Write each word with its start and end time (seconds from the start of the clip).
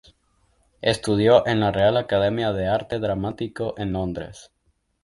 Estudió 0.81 1.45
en 1.45 1.59
la 1.59 1.71
Real 1.71 1.95
Academia 1.95 2.53
de 2.53 2.65
Arte 2.67 2.97
Dramático 2.97 3.75
en 3.77 3.93
Londres. 3.93 4.49